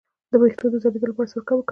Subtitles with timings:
[0.31, 1.69] د ویښتو د ځلیدو لپاره سرکه وکاروئ